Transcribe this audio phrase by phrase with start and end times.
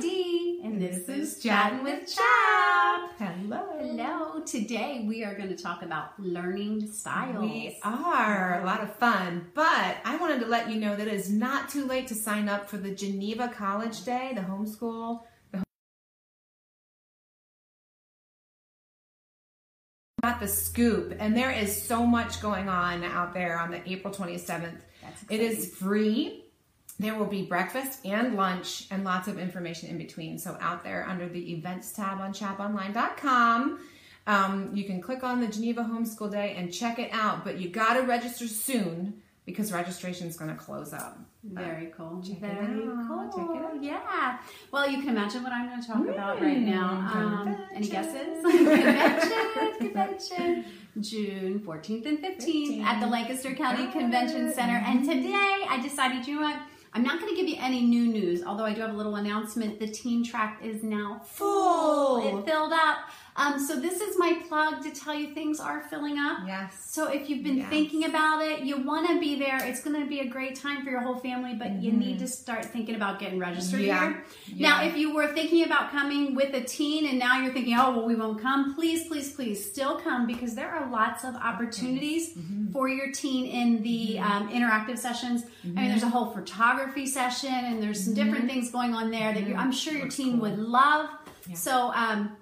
[0.00, 3.12] Dee, and this, is Chatting with Chap.
[3.18, 3.66] Hello.
[3.78, 4.40] Hello.
[4.46, 7.42] Today we are going to talk about learning styles.
[7.42, 11.12] We are a lot of fun, but I wanted to let you know that it
[11.12, 15.20] is not too late to sign up for the Geneva College Day, the homeschool.
[15.52, 15.62] The
[20.22, 24.14] Got the scoop, and there is so much going on out there on the April
[24.14, 24.80] 27th.
[25.02, 26.49] That's It is free.
[27.00, 30.36] There will be breakfast and lunch and lots of information in between.
[30.38, 33.78] So out there under the events tab on chaponline.com,
[34.26, 37.42] um, you can click on the Geneva Homeschool Day and check it out.
[37.42, 41.18] But you got to register soon because registration is going to close up.
[41.42, 42.22] Very cool.
[42.22, 43.30] Check Very cool.
[43.34, 43.82] Check it out.
[43.82, 44.38] Yeah.
[44.70, 46.90] Well, you can imagine what I'm going to talk about right Mm, now.
[47.14, 48.42] Um, any guesses?
[48.44, 49.74] convention.
[49.78, 50.64] Convention.
[51.00, 54.52] June 14th and 15th at the Lancaster County Convention.
[54.52, 54.82] Center.
[54.84, 56.60] And today I decided, you know what?
[56.92, 59.14] I'm not going to give you any new news, although I do have a little
[59.16, 59.78] announcement.
[59.78, 62.20] The teen track is now full.
[62.20, 62.38] Full.
[62.40, 62.98] It filled up.
[63.40, 66.40] Um, so this is my plug to tell you things are filling up.
[66.46, 66.74] Yes.
[66.90, 67.70] So if you've been Yes.
[67.70, 69.58] thinking about it, you want to be there.
[69.64, 72.28] It's going to be a great time for your whole family, but you need to
[72.28, 73.86] start thinking about getting registered Mm-hmm.
[73.88, 74.08] Yeah.
[74.12, 74.24] here.
[74.48, 74.68] Yeah.
[74.68, 77.90] Now, if you were thinking about coming with a teen and now you're thinking, oh,
[77.96, 82.34] well, we won't come, please, please, please still come because there are lots of opportunities
[82.34, 82.72] Mm-hmm.
[82.72, 85.44] for your teen in the um, interactive sessions.
[85.64, 89.32] I mean, there's a whole photography session and there's some different things going on there
[89.32, 90.22] that you're, I'm sure your Mm-hmm.
[90.22, 90.40] Teen cool.
[90.50, 91.08] would love.
[91.48, 91.54] Yeah.
[91.56, 92.36] So, um,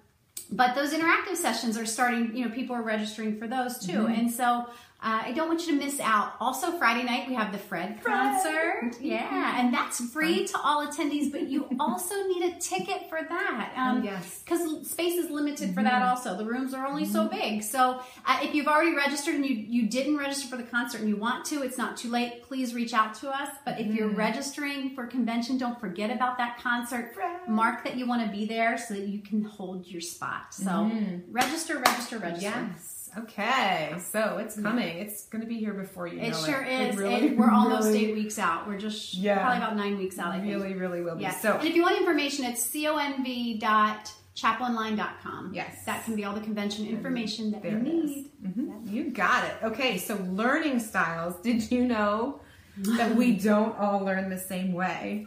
[0.50, 4.12] but those interactive sessions are starting you know people are registering for those too Mm-hmm.
[4.20, 4.66] and so
[5.00, 6.32] uh, i don't want you to miss out.
[6.40, 8.96] Also friday night we have the fred concert.
[9.00, 13.72] Yeah and that's free to all attendees but you also need a ticket for that.
[13.76, 14.42] Um, Oh, yes.
[14.44, 16.36] because space is limited for that also.
[16.36, 17.62] The rooms are only so big.
[17.62, 21.08] So uh, if you've already registered and you, you didn't register for the concert and
[21.08, 22.42] you want to it's not too late.
[22.42, 23.48] Please reach out to us.
[23.64, 27.14] But if you're registering for convention don't forget about that concert.
[27.48, 30.52] Mark that you want to be there so that you can hold your spot.
[30.54, 30.90] So
[31.30, 32.68] register register register.
[32.72, 32.97] Yes.
[33.16, 33.94] Okay.
[34.12, 34.98] So it's coming.
[34.98, 36.90] It's going to be here before you it know sure it.
[36.90, 39.38] is It really, we're almost really, eight weeks out we're just Yeah.
[39.40, 41.22] probably about nine weeks out i think Really, really will be.
[41.22, 45.84] yeah So and if you want information it's conv.chaponline.com Yes.
[45.86, 48.90] that can be all the convention information that There you need Mhm.
[48.92, 49.54] You got it.
[49.62, 51.36] Okay, so learning styles.
[51.42, 52.40] Did you know
[52.76, 55.26] that we don't all learn the same way?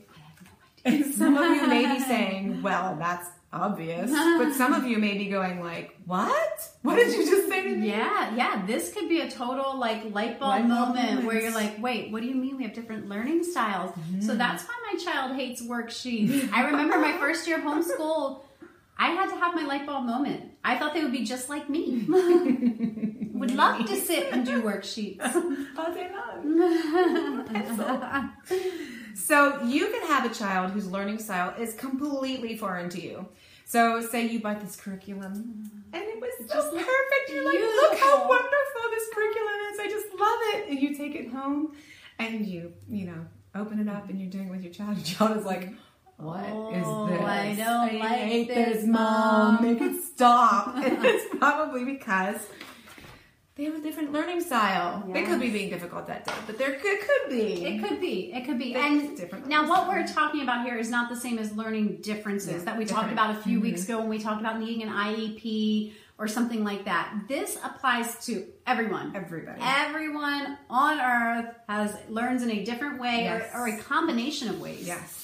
[0.85, 4.11] And some of you may be saying, well, that's obvious.
[4.37, 6.69] But some of you may be going like, what?
[6.81, 7.89] What did you just say to me?
[7.89, 8.65] Yeah, yeah.
[8.65, 12.11] This could be a total like light bulb Light bulb moment where you're like, wait,
[12.11, 13.91] what do you mean we have different learning styles?
[13.91, 14.21] Mm-hmm.
[14.21, 16.51] So that's why my child hates worksheets.
[16.51, 18.43] I remember my first year of homeschool,
[18.97, 20.51] I had to have my light bulb moment.
[20.63, 22.05] I thought they would be just like me.
[23.33, 25.23] would love to sit and do worksheets.
[25.77, 26.31] All day long.
[29.15, 33.27] So you can have a child whose learning style is completely foreign to you.
[33.65, 37.29] So say you bought this curriculum and it was so Just perfect.
[37.29, 39.79] You're like, look how wonderful this curriculum is.
[39.79, 40.69] I just love it.
[40.69, 41.73] And you take it home
[42.19, 44.97] and you, you know, open it up and you're doing it with your child.
[44.97, 45.73] And your child is like,
[46.17, 47.19] what is Oh, this?
[47.21, 49.55] I don't like hate this, mom.
[49.55, 50.75] Mom." Make it stop.
[50.75, 52.45] and it's probably because
[53.61, 55.03] they have a different learning style.
[55.13, 57.63] They could be being difficult that day, but there could, could be.
[57.63, 58.33] It could be.
[58.33, 58.73] It could be.
[58.73, 61.51] There's And different now, what learning we're talking about here is not the same as
[61.55, 63.19] learning differences Yeah, that we talked different.
[63.19, 63.29] Mm-hmm.
[63.33, 66.85] about a few weeks ago when we talked about needing an IEP or something like
[66.85, 67.13] that.
[67.27, 69.11] This applies to everyone.
[69.15, 69.61] Everybody.
[69.61, 73.47] Everyone on earth has learns in a different way Yes.
[73.53, 74.87] or, or a combination of ways.
[74.87, 75.23] Yes.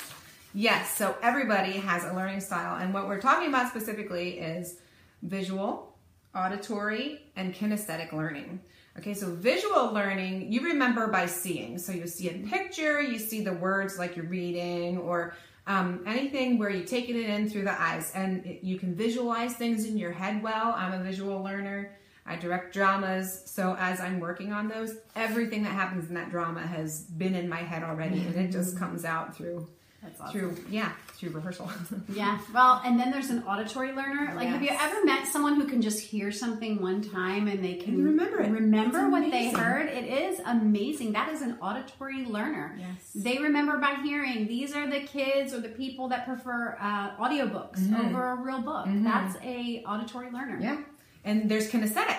[0.53, 0.95] Yes.
[0.95, 2.79] So everybody has a learning style.
[2.79, 4.75] And what we're talking about specifically is
[5.23, 5.96] visual,
[6.37, 8.61] auditory, and kinesthetic learning.
[8.97, 11.77] Okay, so visual learning, you remember by seeing.
[11.77, 15.35] So you see a picture, you see the words like you're reading, or
[15.67, 18.11] um, anything where you're taking it in through the eyes.
[18.15, 20.73] And you can visualize things in your head well.
[20.75, 21.97] I'm a visual learner.
[22.25, 26.59] I direct dramas, so as I'm working on those, everything that happens in that drama
[26.59, 29.65] has been in my head already, and it just comes out through
[30.03, 30.31] That's awesome.
[30.39, 31.69] through yeah through rehearsal.
[32.13, 32.39] Yeah.
[32.53, 34.33] Well, and then there's an auditory learner.
[34.35, 37.75] Like, have you ever met someone who can just hear something one time and they
[37.75, 38.51] can And remember it.
[38.51, 39.88] Remember what they heard?
[39.88, 41.13] It is amazing.
[41.13, 42.77] That is an auditory learner.
[42.79, 43.11] Yes.
[43.15, 44.47] They remember by hearing.
[44.47, 48.85] These are the kids or the people that prefer uh, audiobooks over a real book.
[48.88, 50.59] That's a auditory learner.
[50.61, 50.77] yeah,
[51.25, 52.17] and there's kinesthetic,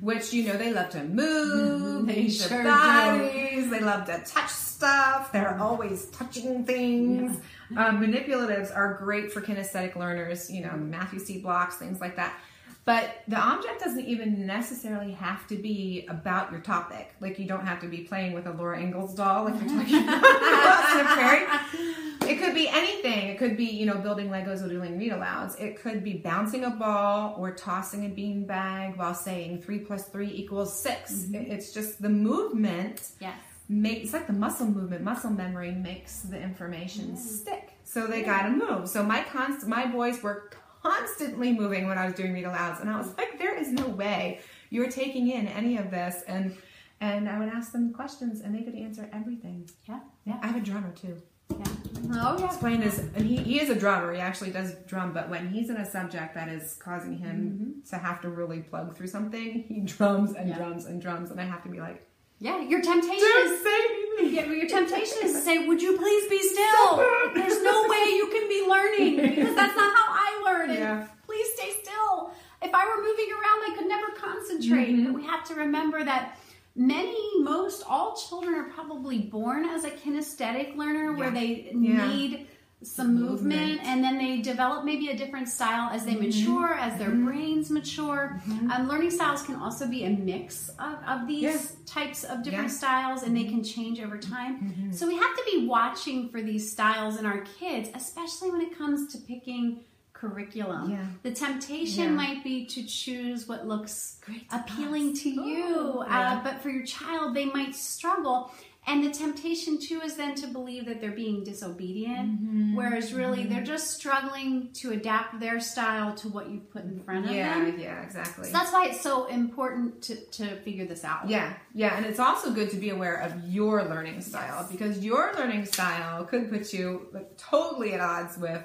[0.00, 2.06] which you know they love to move, mm-hmm.
[2.06, 2.68] They they sure their do.
[2.68, 5.32] bodies, they love to touch stuff.
[5.32, 5.62] They're mm-hmm.
[5.62, 7.40] always touching things.
[7.76, 10.50] Um, manipulatives are great for kinesthetic learners.
[10.50, 10.90] You know, mm-hmm.
[10.90, 12.38] Math-U-See blocks, things like that.
[12.84, 17.14] But the object doesn't even necessarily have to be about your topic.
[17.20, 20.04] Like you don't have to be playing with a Laura Ingalls doll, like you're talking
[20.04, 22.05] about in Lost in the Prairie.
[22.28, 23.28] It could be anything.
[23.28, 25.60] It could be, you know, building Legos or doing read alouds.
[25.60, 30.08] It could be bouncing a ball or tossing a bean bag while saying three plus
[30.08, 31.52] three equals 6 Mm-hmm.
[31.52, 33.36] It's just the movement Yes.
[33.68, 38.50] make it's like the muscle movement muscle memory makes the information stick so they gotta
[38.50, 40.50] move so my const my boys were
[40.82, 43.88] constantly moving when i was doing read alouds and i was like there is no
[43.88, 44.38] way
[44.70, 46.56] you're taking in any of this and
[47.00, 49.98] and i would ask them questions and they could answer everything Yeah.
[50.24, 51.16] yeah i have a drummer too
[51.50, 51.64] Yeah.
[52.12, 52.46] Oh yeah.
[52.48, 55.48] He's playing his and he, he is a drummer he actually does drum but when
[55.48, 59.64] he's in a subject that is causing him to have to really plug through something
[59.68, 60.56] he drums and Yeah.
[60.56, 62.06] drums and drums and i have to be like
[62.38, 62.60] Yeah.
[62.62, 66.24] Your temptation dude is save me Yeah, your temptation is to say, "Would you please
[66.28, 66.96] be still?"
[67.34, 70.70] There's no way you can be learning because that's not how I learn.
[70.70, 71.06] Yeah.
[71.26, 72.30] Please stay still.
[72.62, 74.88] If I were moving around, I could never concentrate.
[74.94, 75.04] Mm-hmm.
[75.12, 76.38] But we have to remember that
[76.76, 82.06] many, most, all children are probably born as a kinesthetic learner, where they Yeah.
[82.08, 82.46] need
[82.82, 83.80] some movement, Movement.
[83.88, 86.26] and then they develop maybe a different style as they Mm-hmm.
[86.26, 88.38] mature, as their brains mature.
[88.70, 91.58] Um, learning styles can also be a mix of, of these Yeah.
[91.86, 92.76] types of different Yeah.
[92.76, 94.92] styles and they can change over time.
[94.92, 98.76] So we have to be watching for these styles in our kids, especially when it
[98.76, 99.80] comes to picking
[100.20, 100.90] curriculum.
[100.90, 101.06] Yeah.
[101.22, 102.10] The temptation Yeah.
[102.10, 105.20] might be to choose what looks Great to appealing us.
[105.22, 108.50] to you, Ooh, uh, but for your child, they might struggle.
[108.88, 112.76] And the temptation too is then to believe that they're being disobedient, Mm-hmm.
[112.76, 117.26] whereas really they're just struggling to adapt their style to what you put in front
[117.26, 117.78] of yeah them.
[117.80, 121.28] yeah exactly So that's why it's so important to, to figure this out.
[121.28, 124.70] Yeah, yeah, and it's also good to be aware of your learning style Yes.
[124.70, 128.62] because your learning style could put you like, totally at odds with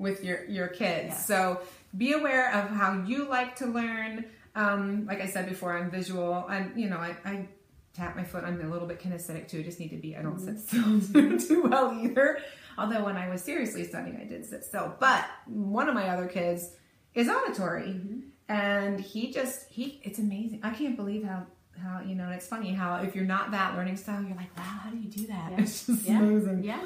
[0.00, 1.08] with your your kids.
[1.10, 1.26] Yes.
[1.26, 1.60] So
[1.96, 4.24] be aware of how you like to learn.
[4.56, 6.44] Um, like I said before, I'm visual.
[6.48, 7.48] I'm you know I, I
[7.94, 8.42] tap my foot.
[8.44, 9.60] I'm a little bit kinesthetic too.
[9.60, 10.16] I just need to be.
[10.16, 11.00] I don't sit still
[11.48, 12.38] too well either.
[12.78, 14.94] Although when I was seriously studying, I did sit still.
[14.98, 16.70] But one of my other kids
[17.14, 18.00] is auditory,
[18.48, 20.00] and he just he.
[20.02, 20.60] It's amazing.
[20.62, 21.46] I can't believe how
[21.82, 22.24] how you know.
[22.24, 24.96] And it's funny how if you're not that learning style, you're like, wow, how do
[24.96, 25.52] you do that?
[25.52, 25.56] Yeah.
[25.62, 26.18] It's just Yeah.
[26.18, 26.64] amazing.
[26.64, 26.80] Yeah.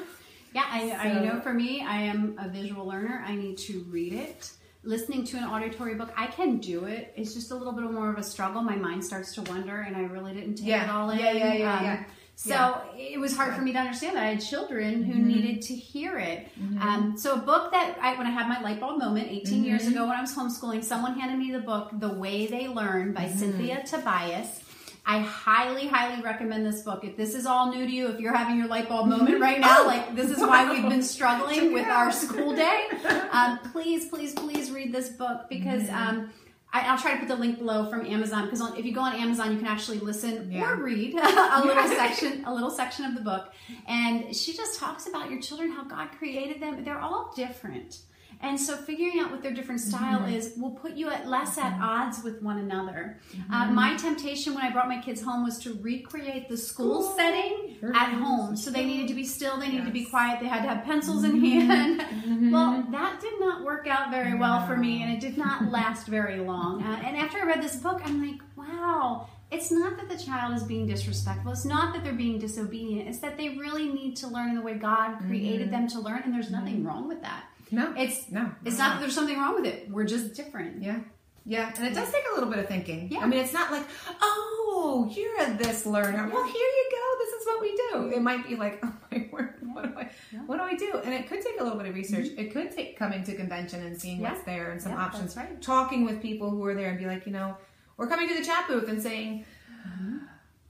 [0.55, 3.21] Yeah, I, I So- know for me, I am a visual learner.
[3.27, 4.51] I need to read it.
[4.83, 7.11] Listening to an auditory book, I can do it.
[7.17, 8.61] It's just a little bit more of a struggle.
[8.61, 10.85] My mind starts to wander, and I really didn't take Yeah.
[10.85, 11.19] it all in.
[11.19, 12.03] Yeah, yeah, yeah, Um, yeah.
[12.37, 12.81] So Yeah.
[13.15, 15.27] it was hard for me to understand that I had children who Mm-hmm.
[15.27, 16.47] needed to hear it.
[16.79, 19.63] Um, so a book that I, when I had my light bulb moment 18 Mm-hmm.
[19.65, 23.11] years ago when I was homeschooling, someone handed me the book "The Way They Learn"
[23.13, 23.39] by Mm-hmm.
[23.39, 24.61] Cynthia Tobias.
[25.07, 27.03] I highly, highly recommend this book.
[27.03, 29.59] If this is all new to you, if you're having your light bulb moment right
[29.59, 32.85] now, like this is why we've been struggling with our school day,
[33.31, 35.95] um, please, please, please read this book because Mm-hmm.
[36.19, 36.33] um,
[36.73, 39.15] I, I'll try to put the link below from Amazon because if you go on
[39.15, 40.71] Amazon, you can actually listen Yeah.
[40.71, 43.53] or read a little section, a little section of the book,
[43.87, 46.83] and she just talks about your children, how God created them.
[46.83, 47.99] They're all different.
[48.41, 50.33] And so, figuring out what their different style Mm-hmm.
[50.33, 53.19] is will put you at less at odds with one another.
[53.35, 53.53] Mm-hmm.
[53.53, 57.15] Uh, my temptation when I brought my kids home was to recreate the school School.
[57.17, 58.55] setting at home.
[58.55, 60.83] So they needed to be still, they needed to be quiet, they had to have
[60.85, 62.03] pencils in hand.
[62.51, 66.07] Well, that did not work out very well for me, and it did not last
[66.07, 66.81] very long.
[66.83, 69.27] Uh, and after I read this book, I'm like, wow.
[69.51, 71.51] It's not that the child is being disrespectful.
[71.51, 73.07] It's not that they're being disobedient.
[73.07, 76.33] It's that they really need to learn the way God created them to learn, and
[76.33, 77.45] there's nothing wrong with that.
[77.71, 79.89] No, It's no, it's not that there's something wrong with it.
[79.89, 80.81] We're just different.
[80.83, 80.99] Yeah.
[81.47, 83.09] Yeah, and it does take a little bit of thinking.
[83.11, 83.19] Yeah.
[83.19, 83.83] I mean, it's not like,
[84.19, 86.27] oh, you're a this learner.
[86.33, 87.23] Well, here you go.
[87.23, 88.15] This is what we do.
[88.17, 90.01] It might be like, oh my word, what do I,
[90.31, 90.39] Yeah.
[90.39, 90.47] Mm-hmm.
[90.47, 90.99] what do I do?
[91.03, 92.27] And it could take a little bit of research.
[92.37, 94.31] It could take coming to convention and seeing Yeah.
[94.31, 95.37] what's there and some options.
[95.37, 95.61] right.
[95.61, 97.55] Talking with people who are there and be like, you know,
[97.99, 99.45] or coming to the chat booth and saying,
[99.87, 100.17] Mm-hmm.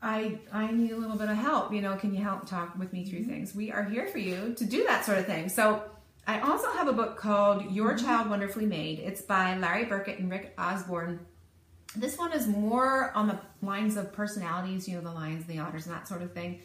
[0.01, 1.71] I I need a little bit of help.
[1.73, 3.29] You know, can you help talk with me through Mm-hmm.
[3.29, 3.55] things?
[3.55, 5.47] We are here for you to do that sort of thing.
[5.47, 5.83] So
[6.27, 8.05] I also have a book called Your Mm-hmm.
[8.05, 8.99] Child Wonderfully Made.
[8.99, 11.19] It's by Larry Burkett and Rick Osborne.
[11.95, 15.85] This one is more on the lines of personalities, you know, the lions, the otters,
[15.85, 16.59] and that sort of thing,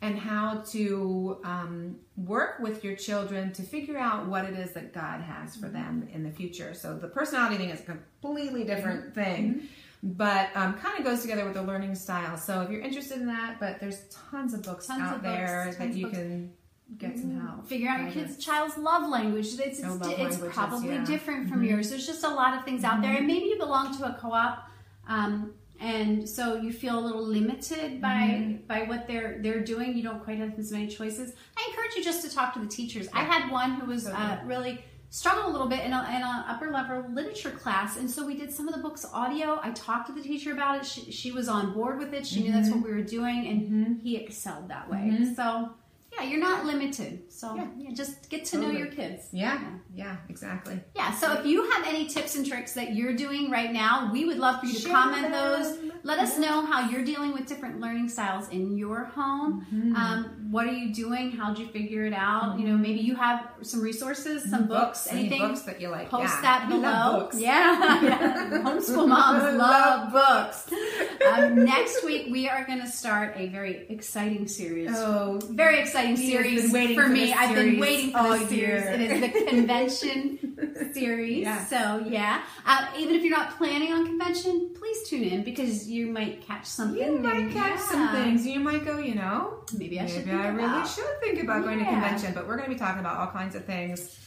[0.00, 4.92] and how to um, work with your children to figure out what it is that
[4.92, 6.74] God has for them in the future.
[6.74, 9.62] So the personality thing is a completely different thing,
[10.02, 12.36] but um, kind of goes together with the learning style.
[12.36, 15.74] So if you're interested in that, but there's tons of books Tons out of there
[15.78, 16.18] that you books.
[16.18, 16.52] can
[16.98, 17.66] get some help.
[17.68, 19.46] Figure out your kid's child's love language.
[19.46, 21.04] It's, it's, Oh, it's probably yeah.
[21.04, 21.70] different from Mhm.
[21.70, 21.90] yours.
[21.90, 24.68] There's just a lot of things out there, and maybe you belong to a co-op,
[25.08, 28.66] um, and so you feel a little limited by Mm-hmm.
[28.66, 29.96] by what they're they're doing.
[29.96, 31.34] You don't quite have as many choices.
[31.56, 33.08] I encourage you just to talk to the teachers.
[33.12, 36.44] I had one who was uh, really struggled a little bit in a, in a
[36.48, 39.60] upper level literature class, and so we did some of the books audio.
[39.62, 40.86] I talked to the teacher about it.
[40.86, 42.26] She, she was on board with it.
[42.26, 45.26] She knew that's what we were doing, and he excelled that way.
[45.36, 45.70] So.
[46.18, 47.30] Yeah, you're not limited.
[47.32, 47.66] So Yeah.
[47.76, 49.24] yeah, just get to know your kids.
[49.32, 49.60] Yeah,
[49.94, 50.80] yeah, exactly.
[50.94, 54.24] Yeah, so if you have any tips and tricks that you're doing right now, we
[54.24, 55.78] would love for you to Share comment those.
[56.06, 59.66] Let us know how you're dealing with different learning styles in your home.
[59.74, 59.96] Mm-hmm.
[59.96, 61.32] Um, what are you doing?
[61.32, 62.60] How'd you figure it out?
[62.60, 65.40] You know, maybe you have some resources, some books, any anything.
[65.40, 66.08] books that you like.
[66.08, 66.42] Post yeah.
[66.42, 67.20] that below.
[67.20, 67.40] books.
[67.40, 68.50] Yeah, yeah.
[68.64, 70.70] Homeschool moms love books.
[71.26, 76.16] Um, next week, we are going to start a very exciting series Oh, very exciting
[76.16, 77.26] series for, for me.
[77.26, 78.58] this I've been waiting for all this series.
[78.58, 78.90] year.
[78.92, 80.45] It is the convention
[80.92, 81.42] series.
[81.42, 81.64] Yeah.
[81.66, 86.06] So yeah, uh, even if you're not planning on convention, please tune in because you
[86.08, 87.02] might catch something.
[87.02, 88.46] you might catch some things.
[88.46, 90.26] You might go, you know, Maybe I should.
[90.26, 92.32] maybe I really should think about going to convention.
[92.34, 94.18] But we're going to be talking about all kinds of things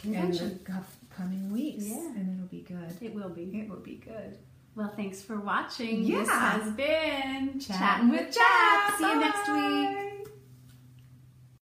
[0.00, 0.60] convention.
[0.66, 0.82] in the
[1.14, 1.96] coming weeks, Yeah.
[2.16, 2.96] and it'll be good.
[3.00, 3.42] It will be.
[3.42, 4.38] It will be good.
[4.74, 6.04] Well, thanks for watching.
[6.04, 6.20] Yeah.
[6.20, 8.34] This has been Chatting with Jack.
[8.34, 8.98] Jack.
[8.98, 10.08] See you next week.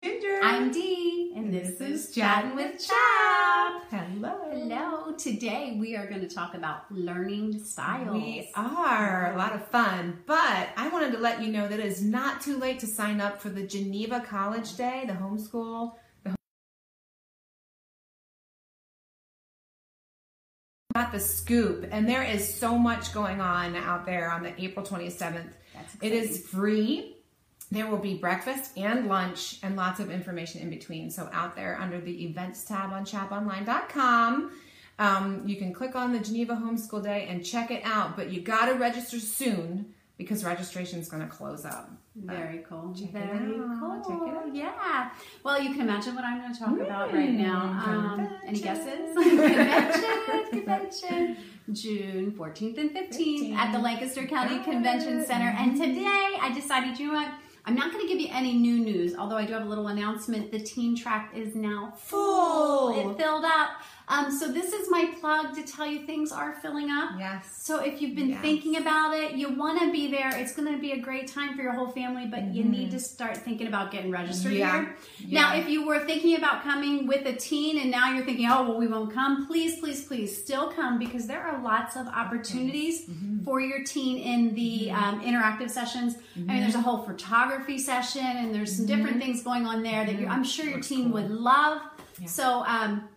[0.04, 0.40] Ginger.
[0.44, 0.99] I'm Dee,
[1.36, 3.84] and this is Chatting with Chap.
[3.90, 4.36] Hello.
[4.52, 5.14] Hello.
[5.14, 8.14] Today we are going to talk about learning styles.
[8.14, 11.86] We are a lot of fun, but I wanted to let you know that it
[11.86, 15.94] is not too late to sign up for the Geneva College Day, the homeschool.
[16.24, 16.36] The
[20.96, 24.86] Got the scoop, and there is so much going on out there on the April
[24.86, 25.54] 27th.
[25.74, 27.19] That's It is free.
[27.72, 31.12] There will be breakfast and lunch and lots of information in between.
[31.12, 34.52] So out there under the events tab on chaponline.com,
[34.98, 38.16] um, you can click on the Geneva Homeschool Day and check it out.
[38.18, 41.92] But you got to register soon because registration is going to close up.
[42.16, 42.94] Very cool.
[42.94, 43.80] Check it Very out.
[43.80, 44.04] cool.
[44.06, 44.54] Check it out.
[44.56, 45.10] Yeah.
[45.44, 47.62] Well, you can imagine what I'm going to talk about right Mm, now.
[47.86, 49.16] Um, any guesses?
[49.16, 51.38] convention, convention.
[51.72, 55.24] June 14th and 15th at the Lancaster County Got Convention.
[55.26, 55.56] Center.
[55.58, 57.32] And today I decided, you know what?
[57.70, 59.90] I'm not going to give you any new news, although I do have a little
[59.90, 60.52] announcement.
[60.52, 62.94] The teen track is now full.
[62.94, 63.12] Full.
[63.12, 63.70] It filled up.
[64.10, 67.12] Um, so this is my plug to tell you things are filling up.
[67.20, 67.46] Yes.
[67.62, 68.42] So if you've been Yes.
[68.42, 70.32] thinking about it, you want to be there.
[70.36, 73.00] It's going to be a great time for your whole family, but you need to
[73.00, 74.60] start thinking about getting registered Mm-hmm.
[74.60, 74.80] Yeah.
[74.82, 74.96] here.
[75.28, 75.42] Yeah.
[75.42, 78.64] Now, if you were thinking about coming with a teen and now you're thinking, oh,
[78.68, 83.06] well, we won't come, please, please, please still come because there are lots of opportunities
[83.08, 83.44] Mm-hmm.
[83.44, 86.16] for your teen in the um, interactive sessions.
[86.36, 90.04] I mean, there's a whole photography session and there's some different things going on there
[90.06, 91.14] that I'm sure your Looks teen cool.
[91.14, 91.82] would love.
[92.20, 92.28] Yeah.
[92.28, 93.08] So, um,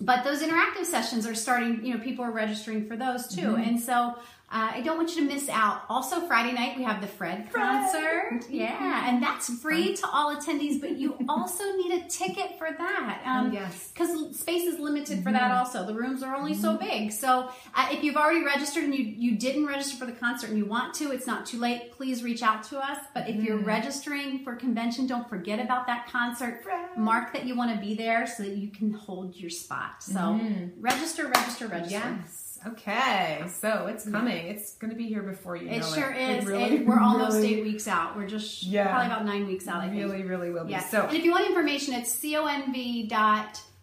[0.00, 3.62] but those interactive sessions are starting you know people are registering for those too Mm-hmm.
[3.68, 4.16] and so
[4.52, 5.82] uh, i don't want you to miss out.
[5.88, 8.44] Also friday night we have the fred concert.
[8.50, 13.22] Yeah and that's free to all attendees but you also need a ticket for that.
[13.24, 13.90] Um, Yes.
[13.92, 15.84] because space is limited for that also.
[15.86, 17.12] The rooms are only so big.
[17.12, 20.58] So uh, if you've already registered and you, you didn't register for the concert and
[20.58, 21.92] you want to it's not too late.
[21.92, 22.98] Please reach out to us.
[23.14, 26.62] But if you're registering for convention don't forget about that concert.
[26.66, 26.96] Right.
[26.96, 30.02] mark that you want to be there so that you can hold your spot.
[30.02, 30.40] So
[30.78, 32.18] register register register.
[32.22, 32.43] Yes.
[32.66, 33.44] Okay.
[33.60, 34.46] So it's coming.
[34.46, 36.38] It's going to be here before you it know sure it.
[36.38, 38.88] is It really, we're almost really, eight weeks out we're just Yeah.
[38.88, 40.70] probably about nine weeks out i think Really, really will be.
[40.72, 42.10] yeah So and if you want information it's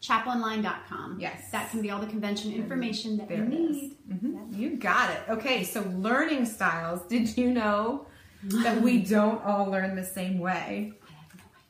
[0.02, 1.50] conv.chaponline.com Yes.
[1.52, 3.52] that can be all the convention information that you There is.
[3.52, 4.58] need Mhm.
[4.58, 5.22] You got it.
[5.30, 7.02] Okay, so learning styles.
[7.08, 8.08] Did you know
[8.64, 10.94] that we don't all learn the same way?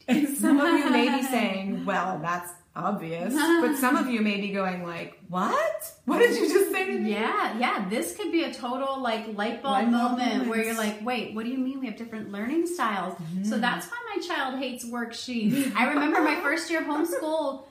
[0.08, 3.34] And some of you may be saying, well, that's obvious.
[3.62, 5.94] But some of you may be going like, what?
[6.06, 7.12] What did you just say to me?
[7.12, 7.88] Yeah, yeah.
[7.90, 10.50] This could be a total like light bulb Light bulb moment moments.
[10.50, 13.16] where you're like, wait, what do you mean we have different learning styles?
[13.44, 13.62] So mm.
[13.62, 15.74] that's why my child hates worksheets.
[15.76, 17.66] I remember my first year of homeschool,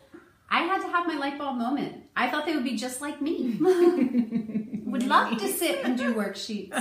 [0.48, 2.04] I had to have my light bulb moment.
[2.16, 3.58] I thought they would be just like me.
[4.90, 6.74] would love to sit and do worksheets.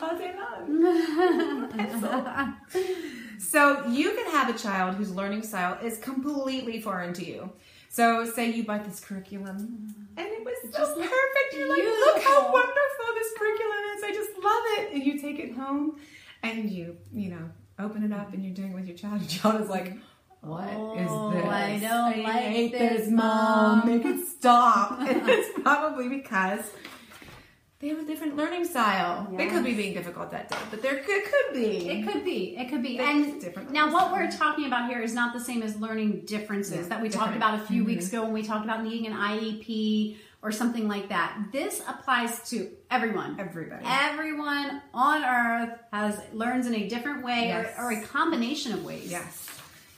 [0.00, 0.48] All day long.
[3.42, 7.50] So you can have a child whose learning style is completely foreign to you.
[7.88, 11.54] So say you bought this curriculum and it was so Just perfect.
[11.54, 14.02] You're like, look how wonderful this curriculum is.
[14.04, 14.94] I just love it.
[14.94, 15.96] And you take it home
[16.42, 19.20] and you, you know, open it up and you're doing it with your child.
[19.20, 19.98] Your child is like,
[20.40, 21.44] what is Oh, this?
[21.44, 23.78] I don't like hate this, mom.
[23.80, 25.00] Mom." Make it stop.
[25.00, 26.62] and it's probably because
[27.82, 29.26] they have a different learning style.
[29.36, 31.88] They could be being difficult that day, but there could, could be.
[31.90, 32.56] It could be.
[32.56, 32.96] It could be.
[32.98, 36.20] It's And different now, what we're talking about here is not the same as learning
[36.24, 37.42] differences Yeah, that we talked different.
[37.42, 37.54] Mm-hmm.
[37.54, 41.08] about a few weeks ago when we talked about needing an IEP or something like
[41.08, 41.36] that.
[41.50, 43.38] This applies to everyone.
[43.40, 43.84] Everybody.
[43.84, 47.74] Everyone on earth has learns in a different way Yes.
[47.76, 49.10] or, or a combination of ways.
[49.10, 49.48] Yes.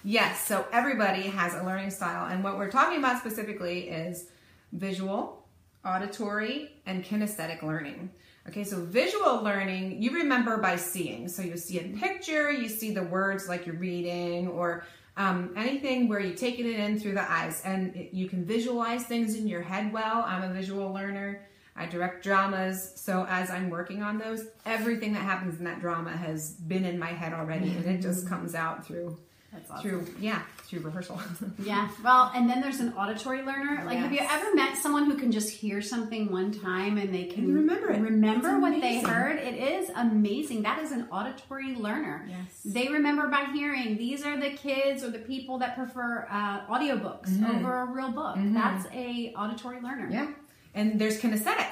[0.04, 0.46] Yes.
[0.46, 2.30] So everybody has a learning style.
[2.30, 4.26] And what we're talking about specifically is
[4.72, 5.43] visual,
[5.84, 8.10] auditory, and kinesthetic learning.
[8.48, 11.28] Okay, so visual learning, you remember by seeing.
[11.28, 14.84] So you see a picture, you see the words like you're reading, or
[15.16, 19.04] Um, anything where you take it in through the eyes and it, you can visualize
[19.04, 20.24] things in your head well.
[20.26, 21.46] I'm a visual learner.
[21.76, 22.92] I direct dramas.
[22.96, 26.98] So as I'm working on those, everything that happens in that drama has been in
[26.98, 29.16] my head already and it just comes out through
[29.70, 29.82] awesome.
[29.82, 31.20] through yeah, through rehearsal.
[31.62, 31.88] Yeah.
[32.02, 33.84] Well, and then there's an auditory learner.
[33.84, 37.24] Like, have you ever met someone who can just hear something one time and they
[37.24, 38.00] can And remember it.
[38.00, 39.38] Remember what they heard?
[39.38, 40.62] It is amazing.
[40.62, 42.26] That is an auditory learner.
[42.28, 42.60] Yes.
[42.64, 43.96] They remember by hearing.
[43.96, 48.36] These are the kids or the people that prefer uh, audiobooks over a real book.
[48.36, 50.08] That's a auditory learner.
[50.10, 50.28] Yeah.
[50.74, 51.68] And there's kinesthetic,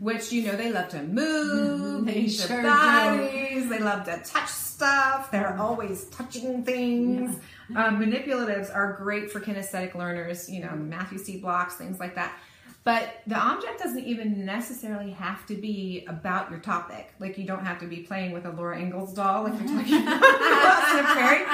[0.00, 2.68] which you know they love to move, they sure their do.
[2.68, 7.38] bodies, they love to touch stuff, they're always touching things.
[7.76, 12.38] Um, manipulatives are great for kinesthetic learners, you know, Math-U-See blocks, things like that.
[12.84, 17.14] But the object doesn't even necessarily have to be about your topic.
[17.20, 20.02] Like you don't have to be playing with a Laura Ingalls doll like you're talking
[20.02, 21.46] about the Prairie.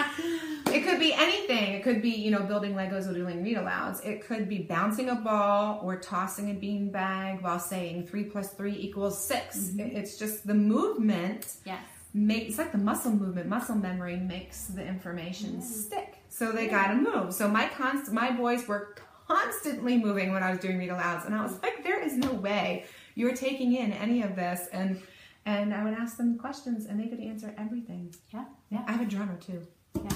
[0.78, 1.74] It could be anything.
[1.74, 4.04] It could be, you know, building Legos or doing read alouds.
[4.06, 8.52] It could be bouncing a ball or tossing a bean bag while saying three plus
[8.52, 9.80] three equals 6 mm-hmm.
[9.80, 11.82] It- It's just the movement Yes.
[12.14, 16.18] make it's like the muscle movement muscle memory makes the information stick.
[16.28, 17.34] So they gotta move.
[17.34, 18.94] So my const my boys were
[19.26, 22.32] constantly moving when i was doing read alouds and i was like there is no
[22.32, 24.68] way you're taking in any of this.
[24.72, 25.02] And
[25.44, 28.14] and i would ask them questions and they could answer everything.
[28.32, 28.44] Yeah.
[28.70, 28.84] yeah.
[28.86, 30.08] i have a drummer too Yeah.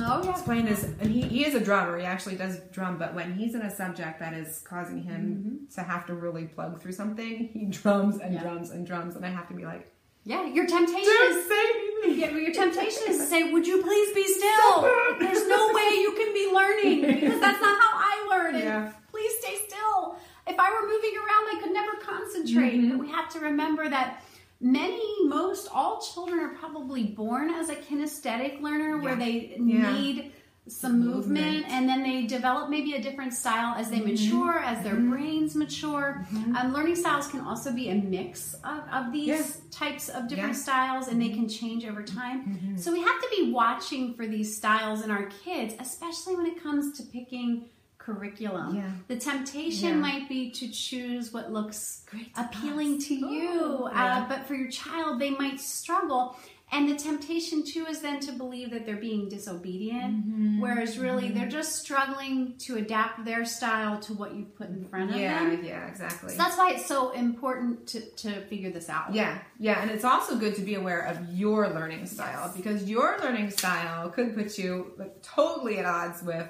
[0.00, 0.30] Oh, yeah.
[0.30, 3.54] Explain is and he, he is a drummer he actually does drum but when he's
[3.54, 7.64] in a subject that is causing him to have to really plug through something he
[7.66, 8.42] drums and Yeah.
[8.42, 9.90] drums and drums and i have to be like
[10.24, 10.46] Yeah.
[10.46, 11.64] Your temptation is don't say
[12.04, 14.82] anything Yeah, your temptation is to say, "Would you please be still?
[15.18, 18.92] There's no way you can be learning because that's not how I learn." Yeah.
[19.10, 20.16] please stay still.
[20.46, 22.74] If I were moving around, I could never concentrate.
[22.78, 22.90] Mm-hmm.
[22.90, 24.22] But we have to remember that
[24.60, 29.92] many, most, all children are probably born as a kinesthetic learner, where they Yeah.
[29.92, 30.32] need
[30.66, 31.64] some movement, Movement.
[31.64, 31.72] Mm-hmm.
[31.72, 36.26] and then they develop maybe a different style as they mature, as their brains mature.
[36.54, 39.46] Um, learning styles can also be a mix of, of these Yeah.
[39.70, 40.62] types of different Yeah.
[40.62, 42.76] styles, and they can change over time.
[42.76, 46.62] So we have to be watching for these styles in our kids, especially when it
[46.62, 47.70] comes to picking
[48.12, 48.74] curriculum.
[48.76, 48.90] Yeah.
[49.08, 49.94] The temptation Yeah.
[49.96, 54.70] might be to choose what looks Great appealing to you, Ooh, uh, but for your
[54.70, 56.36] child, they might struggle.
[56.70, 60.60] And the temptation too is then to believe that they're being disobedient, Mm-hmm.
[60.60, 65.10] whereas really they're just struggling to adapt their style to what you put in front
[65.10, 65.64] of Yeah, them.
[65.64, 66.32] yeah, exactly.
[66.32, 69.14] So that's why it's so important to, to figure this out.
[69.14, 72.56] yeah, yeah, and it's also good to be aware of your learning style Yes.
[72.56, 76.48] because your learning style could put you like, totally at odds with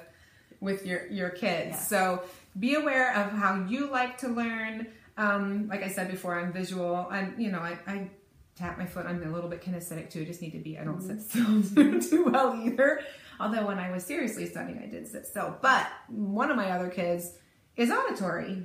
[0.59, 1.79] with your your kids.
[1.87, 2.23] So
[2.59, 4.87] be aware of how you like to learn.
[5.17, 7.07] Um, like I said before, I'm visual.
[7.09, 8.09] I'm you know I, I
[8.55, 9.05] tap my foot.
[9.05, 10.21] I'm a little bit kinesthetic too.
[10.21, 10.77] I just need to be.
[10.77, 11.61] I don't sit still
[12.01, 13.01] too, well either.
[13.39, 15.57] Although when I was seriously studying, I did sit still.
[15.61, 17.31] But one of my other kids
[17.77, 18.61] is auditory,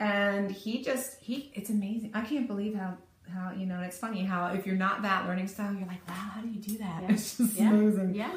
[0.00, 1.50] and he just he.
[1.54, 2.10] It's amazing.
[2.14, 2.98] I can't believe how
[3.32, 3.76] how you know.
[3.76, 6.48] And it's funny how if you're not that learning style, you're like, wow, how do
[6.48, 7.02] you do that?
[7.02, 7.08] Yeah.
[7.12, 7.70] It's just Yeah.
[7.70, 8.14] amazing.
[8.14, 8.32] Yeah.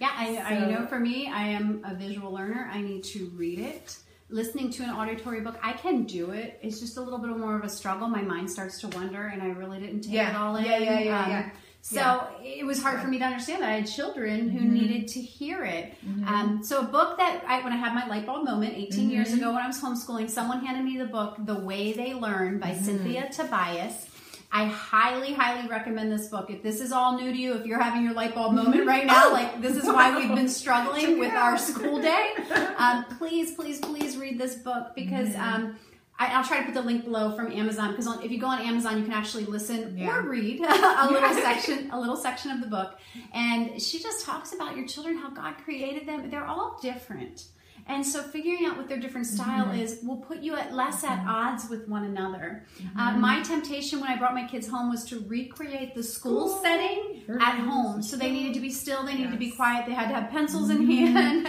[0.00, 2.70] Yeah, I, I So- know for me, I am a visual learner.
[2.72, 3.96] I need to read it.
[4.30, 6.58] Listening to an auditory book, I can do it.
[6.62, 8.08] It's just a little bit more of a struggle.
[8.08, 10.30] My mind starts to wander, and I really didn't take Yeah.
[10.30, 10.64] it all in.
[10.66, 11.50] Yeah, yeah, yeah, Um, yeah.
[11.80, 12.26] So Yeah.
[12.42, 14.74] it was hard for me to understand that I had children who Mm-hmm.
[14.74, 15.94] needed to hear it.
[16.26, 19.28] Um, so a book that I, when I had my light bulb moment 18 years
[19.28, 19.38] Mm-hmm.
[19.38, 22.72] ago when I was homeschooling, someone handed me the book "The Way They Learn" by
[22.72, 22.84] Mm-hmm.
[22.84, 24.06] Cynthia Tobias.
[24.50, 26.48] I highly, highly recommend this book.
[26.50, 29.04] If this is all new to you, if you're having your light bulb moment right
[29.04, 32.32] now, like this is why we've been struggling with our school day.
[32.78, 35.76] Um, please, please, please read this book because um,
[36.16, 37.90] I, I'll try to put the link below from Amazon.
[37.90, 40.16] Because if you go on Amazon, you can actually listen Yeah.
[40.16, 42.98] or read a little section, a little section of the book.
[43.34, 46.30] And she just talks about your children, how God created them.
[46.30, 47.46] They're all different.
[47.88, 49.80] And so figuring out what their different style Mm-hmm.
[49.80, 52.64] is will put you at less at odds with one another.
[52.98, 57.22] Uh, my temptation when I brought my kids home was to recreate the school setting
[57.40, 58.02] at home.
[58.02, 60.30] So they needed to be still, they needed to be quiet, they had to have
[60.30, 61.48] pencils in hand.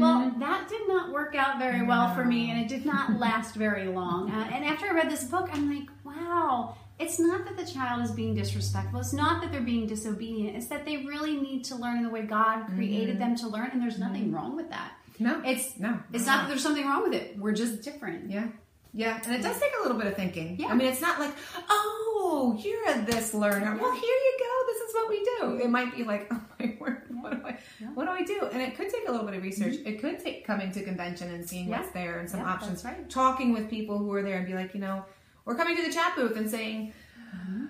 [0.00, 3.54] Well, that did not work out very well for me, and it did not last
[3.54, 4.30] very long.
[4.30, 6.76] Uh, and after I read this book, I'm like, wow.
[6.98, 9.00] It's not that the child is being disrespectful.
[9.00, 10.56] It's not that they're being disobedient.
[10.56, 13.82] It's that they really need to learn the way God created them to learn, and
[13.82, 14.92] there's nothing wrong with that.
[15.20, 17.38] No, It's no, it's not that there's something wrong with it.
[17.38, 18.30] We're just different.
[18.30, 18.48] Yeah.
[18.92, 20.56] Yeah, and it does take a little bit of thinking.
[20.58, 20.66] Yeah.
[20.68, 21.32] I mean, it's not like,
[21.68, 23.76] oh, you're a this learner.
[23.80, 24.72] Well, here you go.
[24.72, 25.64] This is what we do.
[25.64, 27.56] It might be like, oh my word, what do I,
[27.94, 28.48] what do I do?
[28.52, 29.76] And it could take a little bit of research.
[29.84, 31.72] It could take coming to convention and seeing Mm-hmm.
[31.72, 31.80] Yeah.
[31.82, 32.84] what's there and some Yeah, options.
[32.84, 33.08] right.
[33.08, 35.04] Talking with people who are there and be like, you know,
[35.46, 36.92] or coming to the chat booth and saying,
[37.36, 37.66] Mm-hmm.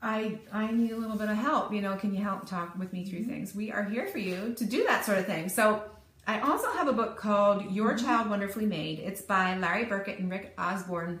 [0.00, 1.70] I I need a little bit of help.
[1.72, 3.30] You know, can you help talk with me through Mm-hmm.
[3.30, 3.54] things?
[3.54, 5.50] We are here for you to do that sort of thing.
[5.50, 5.82] So
[6.26, 9.00] I also have a book called Your Child Wonderfully Made.
[9.00, 11.20] It's by Larry Burkett and Rick Osborne.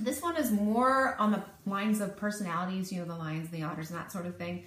[0.00, 3.90] This one is more on the lines of personalities, you know, the lions, the otters,
[3.90, 4.64] and that sort of thing,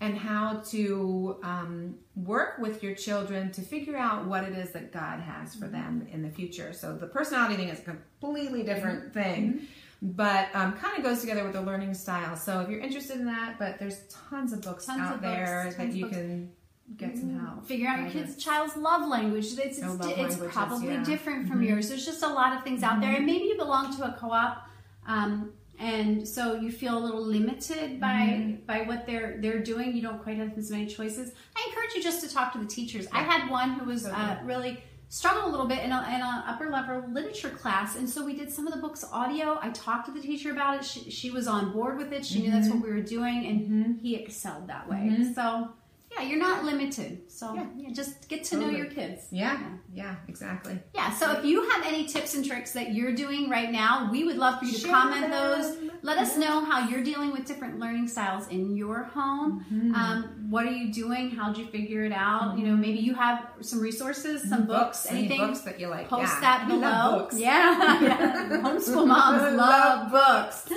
[0.00, 4.92] and how to um, work with your children to figure out what it is that
[4.92, 6.72] God has for them in the future.
[6.72, 9.68] So the personality thing is a completely different thing.
[10.04, 12.34] But um, kind of goes together with the learning style.
[12.34, 15.72] So if you're interested in that, but there's tons of books Tons out of there
[15.78, 16.16] that you books.
[16.16, 16.50] can
[16.96, 17.64] get some help.
[17.66, 19.46] figure out your kid's child's love language.
[19.46, 20.94] It's, it's, Oh, it's probably yeah.
[20.94, 21.04] Mm-hmm.
[21.04, 21.88] different from yours.
[21.88, 24.66] There's just a lot of things out there, and maybe you belong to a co-op,
[25.06, 28.66] um, and so you feel a little limited by Mm-hmm.
[28.66, 29.96] by what they're they're doing.
[29.96, 31.32] You don't quite have as many choices.
[31.56, 33.06] I encourage you just to talk to the teachers.
[33.12, 36.44] I had one who was uh, really struggled a little bit in a, in a
[36.46, 40.06] upper level literature class and so we did some of the books audio i talked
[40.06, 42.66] to the teacher about it she, she was on board with it she knew that's
[42.70, 45.68] what we were doing and he excelled that way so
[46.16, 47.66] yeah you're not limited so Yeah.
[47.76, 49.58] yeah, just get to know your kids Yeah,
[49.92, 50.78] yeah, exactly.
[50.94, 54.24] yeah so if you have any tips and tricks that you're doing right now we
[54.24, 55.30] would love for you to Share comment them.
[55.30, 59.94] those let us know how you're dealing with different learning styles in your home Mm-hmm.
[59.94, 63.46] um, what are you doing how'd you figure it out you know maybe you have
[63.60, 66.08] some resources some books, any anything books that you like.
[66.08, 66.40] post yeah.
[66.40, 67.18] that below.
[67.20, 67.38] books.
[67.38, 68.48] Yeah, yeah.
[68.62, 70.68] homeschool moms love books.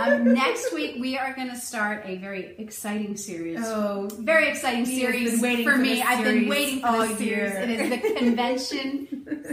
[0.00, 3.60] Um, next week we are going to start a very exciting series.
[3.62, 6.02] Oh, Very exciting series for for me.
[6.02, 7.26] I've been waiting for all this series.
[7.52, 7.60] year.
[7.60, 9.11] It is the convention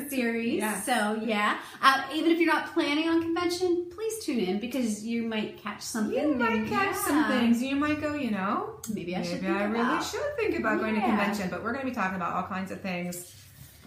[0.10, 0.56] series.
[0.60, 0.82] Yeah.
[0.82, 5.24] So yeah, uh, even if you're not planning on convention, please tune in because you
[5.24, 6.18] might catch something.
[6.18, 6.70] you might new.
[6.70, 7.06] catch Yeah.
[7.06, 7.62] some things.
[7.62, 9.42] You might go, you know, Maybe I should.
[9.42, 11.50] maybe I really about should think about going to convention.
[11.50, 13.36] But we're going to be talking about all kinds of things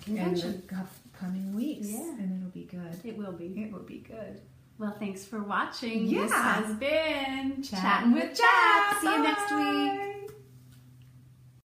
[0.05, 0.63] convention.
[0.71, 0.87] in the
[1.19, 2.01] coming weeks, Yeah.
[2.19, 3.01] and it'll be good.
[3.05, 3.47] It will be.
[3.63, 4.41] It will be good.
[4.79, 6.07] Well, thanks for watching.
[6.07, 6.23] Yeah.
[6.23, 8.39] This has been Chatting with Jack.
[8.39, 9.01] Jack.
[9.01, 10.22] See you next week.